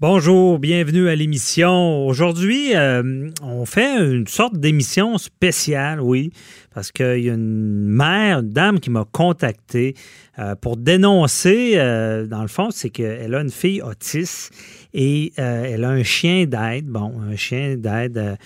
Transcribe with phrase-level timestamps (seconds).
[0.00, 2.06] Bonjour, bienvenue à l'émission.
[2.06, 6.32] Aujourd'hui, euh, on fait une sorte d'émission spéciale, oui,
[6.72, 9.94] parce qu'il y a une mère, une dame qui m'a contacté
[10.38, 14.54] euh, pour dénoncer, euh, dans le fond, c'est qu'elle a une fille autiste
[14.94, 18.36] et elle a un chien d'aide, bon, un chien d'aide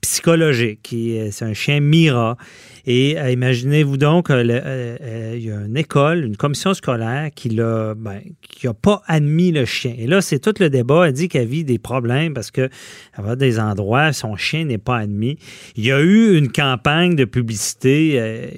[0.00, 0.94] psychologique,
[1.30, 2.36] c'est un chien Mira.
[2.86, 8.66] Et imaginez-vous donc, il y a une école, une commission scolaire qui l'a, ben, qui
[8.66, 9.94] n'a pas admis le chien.
[9.96, 11.08] Et là, c'est tout le débat.
[11.08, 12.70] Elle dit qu'elle vit des problèmes parce qu'elle
[13.16, 15.38] va des endroits, son chien n'est pas admis.
[15.76, 18.48] Il y a eu une campagne de publicité euh,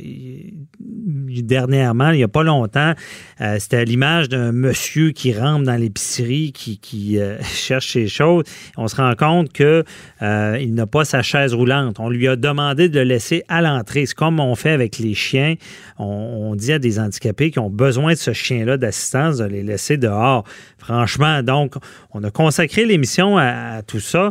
[0.80, 2.94] dernièrement, il n'y a pas longtemps.
[3.40, 6.78] Euh, c'était l'image d'un monsieur qui rentre dans l'épicerie, qui,
[7.18, 8.44] euh, cherche ses choses.
[8.76, 9.84] On se rend compte qu'il
[10.20, 12.00] il n'a pas sa chaise roulante.
[12.00, 14.06] On lui a demandé de le laisser à l'entrée.
[14.06, 15.54] C'est comme on fait avec les chiens.
[15.98, 19.96] On, dit à des handicapés qui ont besoin de ce chien-là d'assistance de les laisser
[19.96, 20.44] dehors.
[20.78, 21.74] Franchement, donc,
[22.12, 24.30] on a consacré l'émission à, tout ça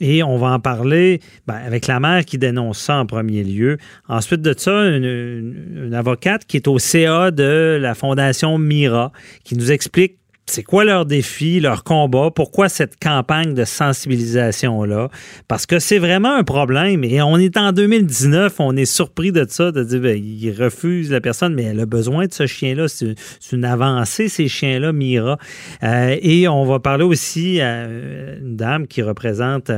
[0.00, 3.78] et on va en parler ben, avec la mère qui dénonce ça en premier lieu.
[4.08, 9.12] Ensuite de ça, une, avocate qui est au CA de la Fondation Mira,
[9.44, 10.18] qui nous explique
[10.48, 15.08] c'est quoi leur défi, leur combat, pourquoi cette campagne de sensibilisation-là?
[15.48, 19.44] Parce que c'est vraiment un problème et on est en 2019, on est surpris de
[19.48, 22.86] ça, de dire, ben, ils refusent la personne, mais elle a besoin de ce chien-là.
[22.88, 23.16] C'est
[23.52, 25.36] une avancée, ces chiens-là, Mira.
[25.82, 29.70] Euh, et on va parler aussi à une dame qui représente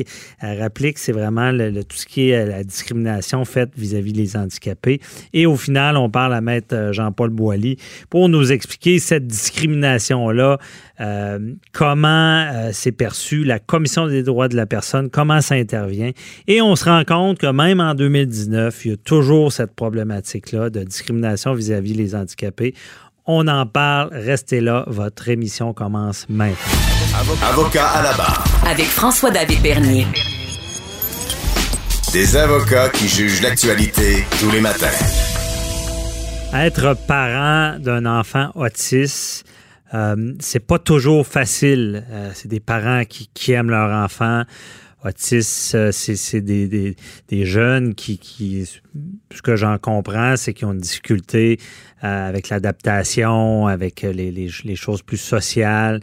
[0.00, 0.08] euh, Rapplique.
[0.42, 1.52] Euh, Rapplique, c'est vraiment
[1.88, 5.00] tout ce qui est la discrimination faite vis-à-vis des handicapés.
[5.32, 7.76] Et au final, on parle à maître Jean-Paul Boilly
[8.10, 10.58] pour nous expliquer cette discrimination là
[11.02, 16.12] euh, comment euh, c'est perçu, la Commission des droits de la personne, comment ça intervient.
[16.46, 20.70] Et on se rend compte que même en 2019, il y a toujours cette problématique-là
[20.70, 22.74] de discrimination vis-à-vis les handicapés.
[23.26, 27.01] On en parle, restez là, votre émission commence maintenant.
[27.14, 28.42] Avocat à la barre.
[28.66, 30.06] Avec François-David Bernier.
[32.10, 34.86] Des avocats qui jugent l'actualité tous les matins.
[36.54, 39.44] Être parent d'un enfant autiste,
[39.92, 42.06] euh, c'est pas toujours facile.
[42.10, 44.44] Euh, c'est des parents qui, qui, aiment leur enfant.
[45.04, 46.94] Autistes, euh, c'est des,
[47.44, 48.66] jeunes qui,
[49.32, 51.58] ce que j'en comprends, c'est qu'ils ont une difficulté
[52.00, 56.00] avec l'adaptation, avec les, les, les, choses plus sociales.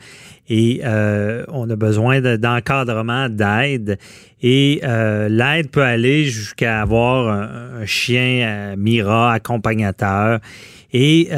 [0.47, 3.97] Et on a besoin d'encadrement, d'aide.
[4.41, 10.39] Et l'aide peut aller jusqu'à avoir un, un chien Mira accompagnateur.
[10.93, 11.29] Et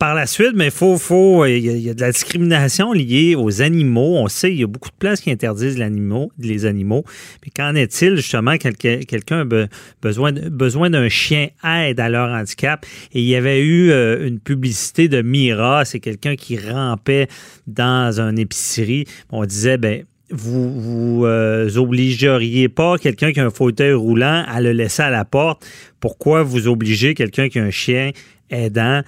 [0.00, 4.16] par la suite, mais faut, faut, il y, a de la discrimination liée aux animaux.
[4.16, 7.04] On sait, il y a beaucoup de places qui interdisent les animaux.
[7.44, 9.66] Mais qu'en est-il justement quelqu'un a
[10.00, 12.86] besoin, besoin d'un chien aide à leur handicap?
[13.12, 17.28] Et il y avait eu euh, une publicité de Mira, c'est quelqu'un qui rampait
[17.66, 19.04] dans une épicerie.
[19.28, 24.62] On disait, ben vous vous euh, obligeriez pas quelqu'un qui a un fauteuil roulant à
[24.62, 25.66] le laisser à la porte.
[26.00, 28.12] Pourquoi vous obligez quelqu'un qui a un chien
[28.48, 29.02] aidant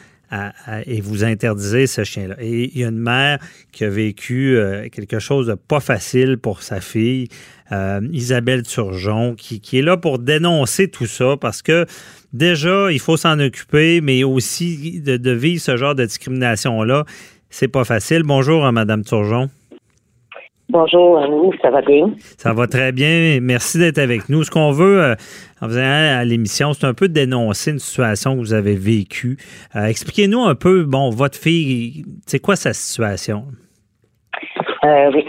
[0.86, 2.36] et vous interdisez ce chien-là.
[2.40, 3.38] Et il y a une mère
[3.70, 7.28] qui a vécu euh, quelque chose de pas facile pour sa fille,
[7.70, 11.86] euh, Isabelle Turgeon, qui, qui, est là pour dénoncer tout ça parce que
[12.32, 17.04] déjà, il faut s'en occuper, mais aussi de, vivre ce genre de discrimination-là,
[17.50, 18.22] c'est pas facile.
[18.22, 19.50] Bonjour, hein, Madame Turgeon.
[20.72, 22.14] Bonjour à vous, ça va bien?
[22.38, 23.40] Ça va très bien.
[23.42, 24.42] Merci d'être avec nous.
[24.42, 25.14] Ce qu'on veut euh,
[25.60, 29.36] en faisant à l'émission, c'est un peu dénoncer une situation que vous avez vécue.
[29.76, 33.44] Euh, expliquez-nous un peu, bon, votre fille, c'est quoi sa situation?
[34.84, 35.26] Euh, oui,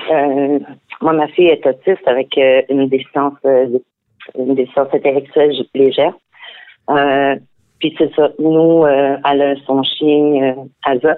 [1.02, 2.40] moi, ma fille est autiste avec
[2.70, 6.14] une déficience, une déficience intellectuelle légère.
[7.80, 11.18] puis c'est ça, nous, elle a son chien Asa.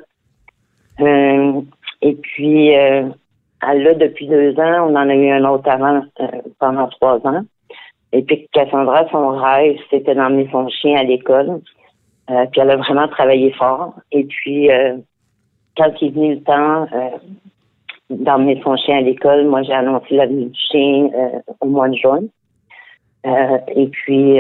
[2.02, 2.74] et puis
[3.62, 4.90] elle l'a depuis deux ans.
[4.90, 6.28] On en a eu un autre avant euh,
[6.60, 7.42] pendant trois ans.
[8.12, 11.62] Et puis Cassandra, son rêve, c'était d'emmener son chien à l'école.
[12.30, 13.94] Euh, puis elle a vraiment travaillé fort.
[14.12, 14.98] Et puis, euh,
[15.78, 16.88] quand il est venu le temps
[18.10, 21.10] d'emmener son chien à l'école, moi j'ai annoncé la venue du chien
[21.60, 22.22] au mois de juin.
[23.26, 24.40] et puis,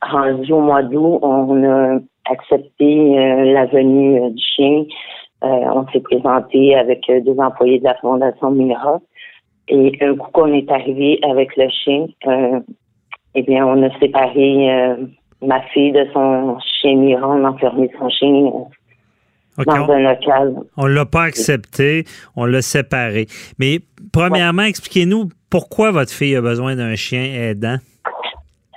[0.00, 1.98] rendu au mois d'août, on a
[2.30, 3.14] accepté
[3.52, 4.84] la venue du chien
[5.42, 9.00] on s'est présenté avec deux employés de la Fondation Mira.
[9.68, 12.06] Et un coup qu'on est arrivé avec le chien,
[13.34, 14.96] eh bien, on a séparé
[15.42, 18.50] ma fille de son chien Mira, on a enfermé son chien
[19.64, 20.54] dans un local.
[20.76, 22.04] On ne l'a pas accepté,
[22.36, 23.26] on l'a séparé.
[23.58, 23.78] Mais
[24.12, 27.76] premièrement, expliquez-nous pourquoi votre fille a besoin d'un chien aidant.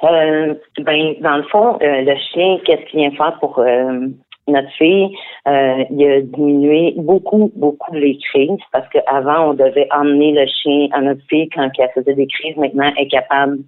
[0.04, 4.08] Euh, ben, dans le fond, euh, le chien, qu'est-ce qu'il vient faire pour euh,
[4.48, 5.10] notre fille?
[5.46, 11.02] il a diminué beaucoup, beaucoup les crises parce qu'avant, on devait emmener le chien à
[11.02, 12.58] notre fille quand elle faisait des crises.
[12.58, 13.60] Maintenant, elle est capable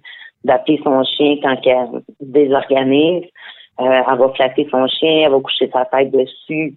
[0.44, 3.24] d'appeler son chien quand elle désorganise.
[3.78, 6.76] elle va flatter son chien, elle va coucher sa tête dessus.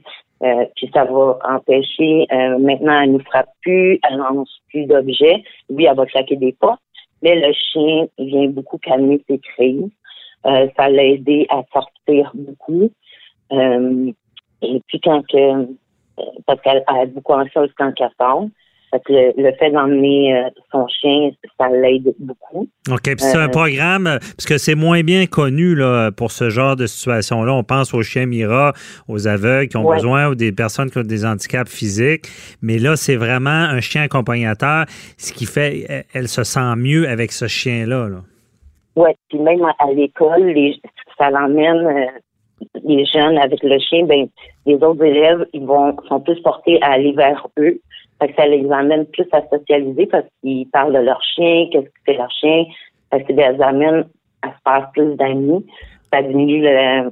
[0.76, 2.26] puis ça va empêcher.
[2.60, 5.44] maintenant, elle ne frappe plus, elle lance plus d'objets.
[5.70, 6.78] Oui, elle va claquer des pas,
[7.22, 9.92] mais le chien vient beaucoup calmer ses crises.
[10.46, 12.90] Euh, ça l'a aidé à sortir beaucoup.
[13.52, 14.12] Euh,
[14.62, 15.66] et puis quand que, euh,
[16.46, 18.48] parce qu'elle a beaucoup anxieuse quand elle sort,
[19.08, 21.30] le, fait d'emmener euh, son chien,
[21.60, 22.68] ça l'aide beaucoup.
[22.90, 23.04] OK.
[23.04, 26.88] Puis c'est un programme, parce que c'est moins bien connu là, pour ce genre de
[26.88, 27.54] situation-là.
[27.54, 28.74] On pense aux chiens Mira,
[29.08, 32.26] aux aveugles qui ont besoin ou des personnes qui ont des handicaps physiques.
[32.64, 34.86] Mais là, c'est vraiment un chien accompagnateur,
[35.18, 38.10] ce qui fait elle se sent mieux avec ce chien-là.
[38.10, 38.22] Là.
[38.96, 39.12] Oui.
[39.30, 40.54] Puis même à l'école,
[41.18, 42.10] ça l'emmène.
[42.90, 44.28] Euh, les jeunes avec le chien, ben
[44.66, 47.80] les autres élèves, ils vont sont plus portés à aller vers eux
[48.22, 51.92] fait ça les amène plus à socialiser parce qu'ils parlent de leur chien, qu'est-ce que
[52.06, 52.66] fait leur chien.
[53.12, 54.06] Fait que ça les amène
[54.42, 55.66] à se faire plus d'amis.
[56.12, 56.68] Ça diminue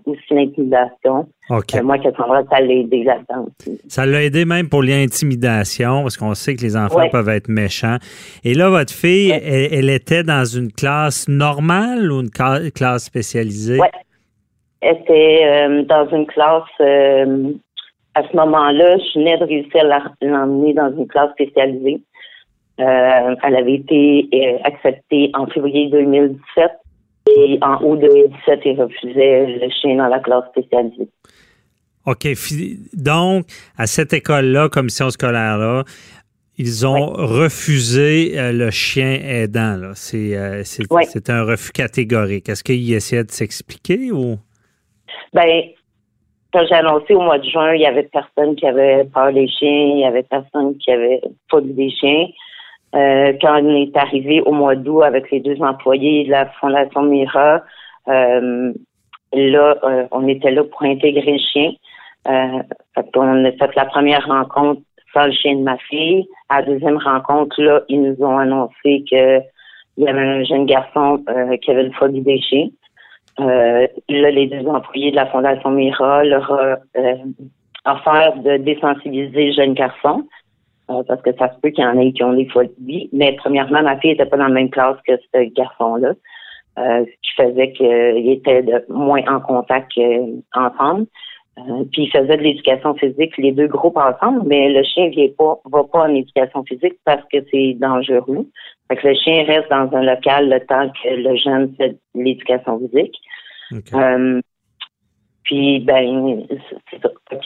[0.06, 1.28] aussi l'intimidation.
[1.52, 1.78] Okay.
[1.78, 3.80] Euh, moi, ça l'a aidé là-dedans aussi.
[3.88, 7.98] Ça l'a aidé même pour l'intimidation, parce qu'on sait que les enfants peuvent être méchants.
[8.44, 13.80] Et là, votre fille, elle, était dans une classe normale ou une classe spécialisée?
[13.80, 13.88] Oui.
[14.82, 17.54] Elle était euh, dans une classe euh,
[18.18, 22.02] à ce moment-là, je venais de réussir à l'emmener dans une classe spécialisée.
[22.80, 26.72] Euh, elle avait été euh, acceptée en février 2017
[27.38, 31.10] et en août 2017, il refusait le chien dans la classe spécialisée.
[32.06, 32.28] OK.
[32.94, 33.46] Donc,
[33.78, 35.84] à cette école-là, commission scolaire-là,
[36.58, 39.92] ils ont refusé euh, le chien aidant.
[39.94, 40.34] C'est
[41.30, 42.50] un refus catégorique.
[42.50, 44.40] Est-ce qu'ils essaient de s'expliquer ou?
[45.34, 45.64] Ben,
[46.54, 49.48] quand j'ai annoncé au mois de juin, il y avait personne qui avait peur des
[49.48, 52.28] chiens, il y avait personne qui avait pas des chiens.
[52.96, 57.04] Euh, quand on est arrivé au mois d'août avec les deux employés de la Fondation
[57.04, 57.62] Mira,
[58.08, 58.72] euh,
[59.34, 61.72] là, euh, on était là pour intégrer le chien.
[62.26, 64.82] On a fait la première rencontre
[65.14, 66.28] sans le chien de ma fille.
[66.50, 69.40] À la deuxième rencontre, là, ils nous ont annoncé que
[70.00, 71.24] il y avait un jeune garçon
[71.62, 72.68] qui avait une phobie des chiens.
[73.40, 77.16] Euh, là, les deux employés de la Fondation Mira leur euh,
[77.86, 80.28] offert de désensibiliser les jeunes garçons,
[80.90, 82.48] euh, parce que ça se peut qu'il y en ait qui ont des
[82.82, 83.10] vie.
[83.14, 86.14] Mais premièrement, ma fille n'était pas dans la même classe que ce garçon-là,
[86.78, 89.92] ce qui faisait qu'il était de moins en contact
[90.54, 91.06] ensemble.
[91.92, 95.60] Puis il faisait de l'éducation physique, les deux groupes ensemble, mais le chien ne pas,
[95.66, 98.46] va pas en éducation physique parce que c'est dangereux.
[98.88, 102.24] Fait que le chien reste dans un local le temps que le jeune fait de
[102.24, 103.16] l'éducation physique.
[103.94, 104.40] Euh,
[105.44, 106.46] puis, ben,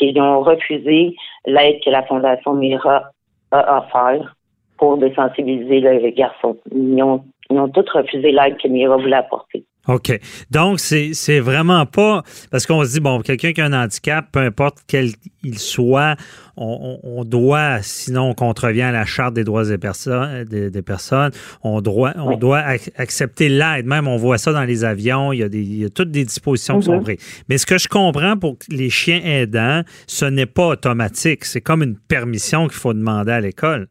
[0.02, 1.16] ils ont refusé
[1.46, 3.12] l'aide que la Fondation Mira
[3.52, 4.36] a offert
[4.78, 6.58] pour désensibiliser le garçon.
[6.72, 9.64] Ils ont, ils ont tous refusé l'aide que Mira voulait apporter.
[9.88, 10.20] OK.
[10.52, 12.24] Donc, c'est vraiment pas.
[12.52, 15.12] Parce qu'on se dit, bon, quelqu'un qui a un handicap, peu importe quel
[15.44, 16.16] il soit,
[16.56, 21.32] on, doit, sinon on contrevient à la Charte des droits des personnes, des, personnes
[21.64, 22.60] on doit, on doit
[22.98, 23.88] accepter l'aide.
[23.88, 26.12] Même, on voit ça dans les avions, il y a, des, il y a toutes
[26.12, 27.04] des dispositions qui sont mhm.
[27.04, 27.44] prises.
[27.50, 31.46] Mais ce que je comprends pour les chiens aidants, ce n'est pas automatique.
[31.46, 33.88] C'est comme une permission qu'il faut demander à l'école.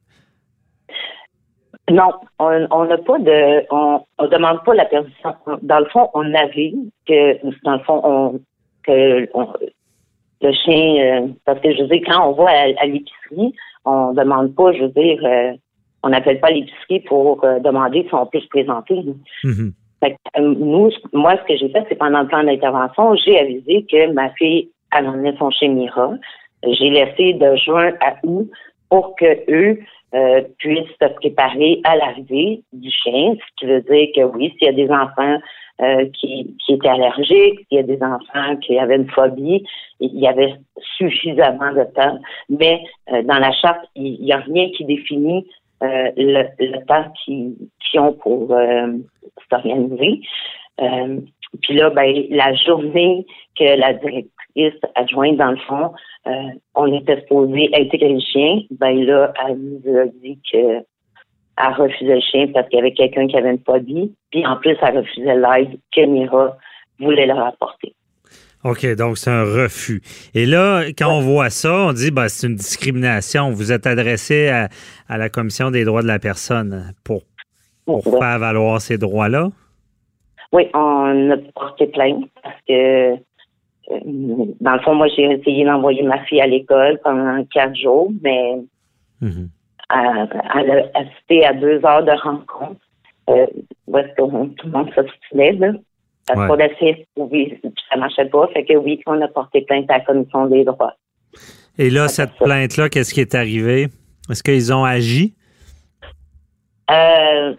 [1.91, 5.35] Non, on n'a pas de, on, on, demande pas la permission.
[5.63, 6.73] Dans le fond, on avait
[7.07, 8.41] que, dans le fond, on,
[8.85, 9.29] que
[10.43, 13.55] le chien, euh, parce que je veux dire, quand on va à, l'épicerie,
[13.85, 15.53] on demande pas, je veux dire, euh,
[16.03, 19.03] on n'appelle pas l'épicerie pour euh, demander si on peut se présenter.
[19.45, 19.73] Mm-hmm.
[20.39, 24.31] nous, moi, ce que j'ai fait, c'est pendant le plan d'intervention, j'ai avisé que ma
[24.31, 26.13] fille emmenait son chien Mira.
[26.63, 28.51] J'ai laissé de juin à août
[28.91, 29.79] pour que eux
[30.15, 34.67] euh, puissent se préparer à l'arrivée du chien, ce qui veut dire que oui, s'il
[34.67, 35.39] y a des enfants
[35.83, 39.65] euh, qui, qui étaient allergiques, s'il y a des enfants qui avaient une phobie,
[40.01, 40.55] il y avait
[40.99, 42.19] suffisamment de temps.
[42.49, 45.47] Mais euh, dans la charte, il n'y a rien qui définit
[45.83, 47.55] euh, le, le, temps qu'ils
[47.95, 48.55] ont pour
[49.49, 50.21] s'organiser.
[51.63, 53.25] puis là, ben, la journée
[53.59, 54.40] que la directrice
[54.95, 55.93] adjointe, dans le fond,
[56.27, 56.31] euh,
[56.75, 58.61] on était supposé intégrer le chien.
[58.71, 60.85] Ben là, elle nous a dit que
[61.63, 64.15] elle refusait le chien parce qu'il y avait quelqu'un qui avait une phobie.
[64.31, 66.57] Puis en plus, elle refusait l'aide que Mira
[66.99, 67.95] voulait leur apporter.
[68.63, 70.03] OK, donc c'est un refus.
[70.35, 73.51] Et là, quand on voit ça, on dit ben, c'est une discrimination.
[73.51, 74.69] Vous êtes adressé à,
[75.09, 77.23] la Commission des droits de la personne pour,
[77.87, 79.49] faire valoir ces droits-là?
[80.53, 83.15] Oui, on a porté plainte parce que,
[84.61, 88.57] dans le fond, moi, j'ai essayé d'envoyer ma fille à l'école pendant quatre jours, mais
[89.21, 89.49] mhm.
[89.91, 92.81] elle, a assisté à deux heures de rencontre
[93.29, 93.47] euh,
[93.87, 95.73] où est-ce que tout le monde s'obstinait, là.
[96.27, 98.47] Parce qu'on oui, ça marchait pas.
[98.49, 100.95] Fait que oui, on a porté plainte à la Commission des droits.
[101.77, 103.89] Et là, cette plainte-là, qu'est-ce qui est arrivé?
[104.31, 105.35] Est-ce qu'ils ont agi?
[106.91, 107.55] Euh,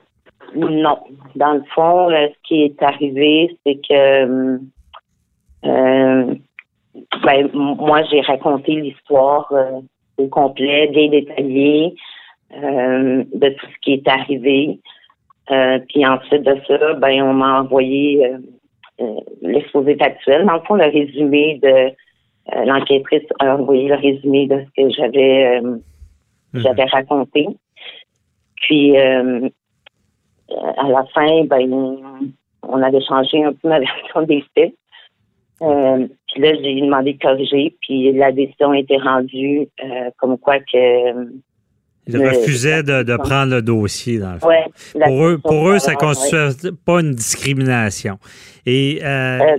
[0.55, 0.99] non.
[1.35, 4.59] Dans le fond, ce qui est arrivé, c'est que
[5.65, 6.35] euh,
[7.23, 9.81] ben, moi, j'ai raconté l'histoire euh,
[10.17, 11.95] au complet, bien détaillée,
[12.55, 14.79] euh, de tout ce qui est arrivé.
[15.89, 18.25] puis ensuite de ça, ben, on m'a envoyé
[19.41, 20.45] l'exposé actuel.
[20.45, 21.91] Dans le fond, le résumé de
[22.65, 25.81] l'enquêtrice a envoyé le résumé de ce que j'avais mhm.
[26.53, 27.47] j'avais raconté.
[28.55, 31.97] Puis à la fin, ben,
[32.63, 34.73] on avait changé un peu ma version des faits.
[35.61, 40.37] Euh, puis là, j'ai demandé de corriger, puis la décision a été rendue euh, comme
[40.37, 41.29] quoi que.
[42.07, 44.49] Ils refusaient de, prendre le dossier, dans le fond.
[45.05, 48.17] pour eux, pour eux ça ne constitue pas une discrimination.
[48.65, 49.57] Et euh,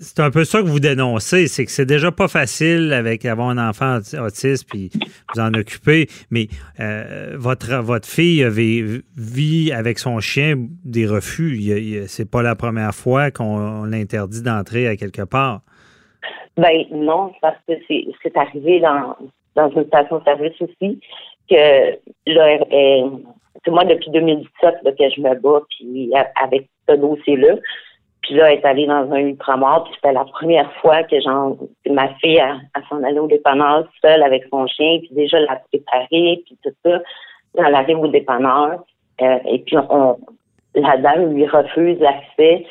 [0.00, 3.50] c'est un peu ça que vous dénoncez, c'est que c'est déjà pas facile avec avoir
[3.50, 4.90] un enfant autiste puis
[5.34, 6.48] vous en occuper, mais
[6.80, 8.82] euh, votre votre fille avait,
[9.16, 10.54] vit avec son chien
[10.84, 11.60] des refus.
[12.08, 15.60] C'est pas la première fois qu'on l'interdit d'entrer à quelque part.
[16.56, 19.16] Ben non, parce que c'est arrivé dans,
[19.54, 21.00] dans une station-service aussi
[21.48, 21.90] que
[22.26, 22.58] là,
[23.64, 26.10] c'est moi depuis 2017 que je me bats puis
[26.42, 27.56] avec ce dossier-là.
[28.22, 31.56] Puis là, elle est allée dans un ultramar, puis c'était la première fois que genre,
[31.88, 32.58] ma fille a,
[32.88, 37.00] s'en allait au dépanneur seule avec son chien, puis déjà l'a préparé, puis tout ça.
[37.58, 38.84] Elle arrive au dépanneur,
[39.22, 40.18] euh, et puis on,
[40.74, 42.66] la dame lui refuse l'accès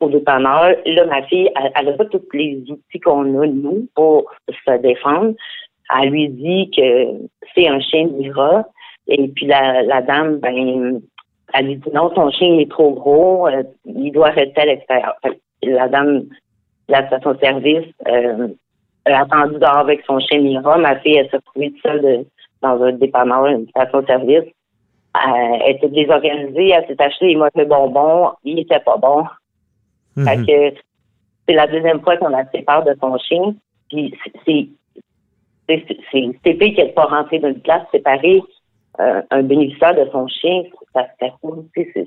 [0.00, 0.74] au, dépanneur.
[0.84, 5.34] Là, ma fille, elle n'a pas tous les outils qu'on a, nous, pour se défendre.
[5.96, 8.64] Elle lui dit que c'est un chien de
[9.08, 11.00] et puis la, la dame, ben,
[11.54, 15.14] elle lui dit non, ton chien est trop gros, euh, il doit rester à l'extérieur.
[15.62, 16.24] La dame
[16.88, 18.48] la station-service euh,
[19.06, 20.78] a attendu dehors avec son chien Mira.
[20.78, 22.24] Ma fille, elle s'est trouvée seule
[22.62, 24.44] dans un dépanneur, une station-service.
[25.16, 29.24] Euh, elle était désorganisée, elle s'est acheté des mauvais bonbons, il était pas bon.
[30.16, 30.46] Mhm.
[30.46, 30.74] que
[31.46, 33.54] c'est la deuxième fois qu'on la sépare de son chien.
[33.90, 34.68] Puis c'est
[35.68, 35.84] c'est
[36.42, 38.42] c'est qui n'est pas rentré dans une classe séparée
[39.00, 40.62] euh, un bénéficiaire de son chien,
[40.94, 41.32] ça se fait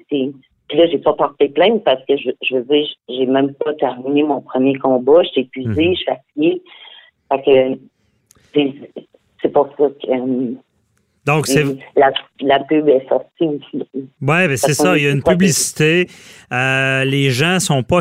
[0.09, 3.73] Puis là, j'ai pas porté plainte parce que je, je veux dire, j'ai même pas
[3.75, 5.23] terminé mon premier combat.
[5.23, 5.93] Je suis épuisée, mhm.
[5.93, 6.61] je suis fatiguée.
[7.31, 7.79] Fait
[8.53, 8.69] que
[9.41, 10.11] c'est pour ça que.
[10.11, 10.53] Euh,
[11.25, 11.63] donc, c'est.
[12.41, 13.83] La, pub est sortie aussi.
[13.83, 14.97] Oui, ben c'est ça.
[14.97, 16.07] Il y a une publicité.
[16.51, 17.99] Euh, les gens ne sont pas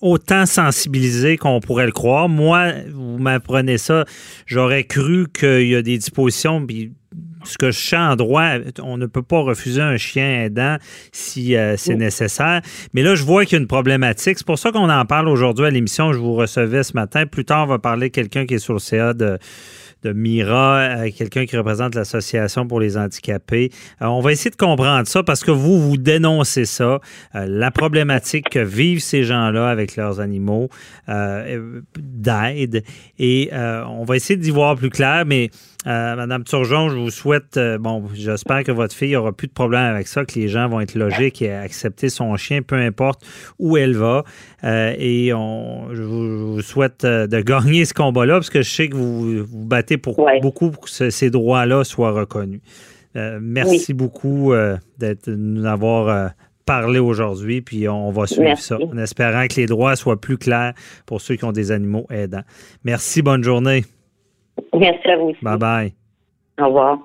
[0.00, 2.28] autant sensibilisés qu'on pourrait le croire.
[2.28, 4.04] Moi, vous m'apprenez ça,
[4.46, 6.92] j'aurais cru qu'il y a des dispositions, puis
[7.44, 8.50] ce que je sens en droit,
[8.82, 10.76] on ne peut pas refuser un chien aidant
[11.12, 12.62] si euh, c'est nécessaire.
[12.94, 14.38] Mais là, je vois qu'il y a une problématique.
[14.38, 16.12] C'est pour ça qu'on en parle aujourd'hui à l'émission.
[16.12, 17.26] Je vous recevais ce matin.
[17.26, 19.38] Plus tard, on va parler de quelqu'un qui est sur le CA de
[20.02, 23.70] de Mira, euh, quelqu'un qui représente l'Association pour les handicapés.
[24.00, 27.00] Euh, on va essayer de comprendre ça parce que vous, vous dénoncez ça,
[27.34, 30.68] euh, la problématique que vivent ces gens-là avec leurs animaux
[31.96, 32.84] d'aide.
[33.18, 35.50] Et on va essayer d'y voir plus clair, mais
[35.84, 40.06] Madame Turgeon, je vous souhaite, bon, j'espère que votre fille aura plus de problème avec
[40.06, 43.24] ça, que les gens vont être logiques et accepter son chien, peu importe
[43.58, 44.24] où elle va.
[44.62, 49.44] et on, je vous souhaite de gagner ce combat-là parce que je sais que vous
[49.44, 52.60] vous battez pour beaucoup pour que ces droits-là soient reconnus.
[53.16, 56.28] Euh, merci beaucoup euh, d'être, de nous avoir euh,
[56.64, 60.72] parlé aujourd'hui, puis on va suivre ça en espérant que les droits soient plus clairs
[61.06, 62.44] pour ceux qui ont des animaux aidants.
[62.84, 63.84] Merci, bonne journée.
[64.74, 65.32] Merci à vous.
[65.42, 65.92] Bye bye.
[66.60, 66.98] Au revoir.